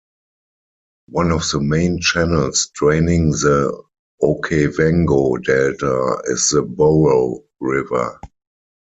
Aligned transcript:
One 1.09 1.31
of 1.31 1.43
the 1.51 1.59
main 1.61 1.99
channels 1.99 2.71
draining 2.73 3.33
the 3.33 3.83
Okavango 4.23 5.43
Delta 5.43 6.21
is 6.25 6.49
the 6.49 6.63
Boro 6.63 7.43
River. 7.59 8.19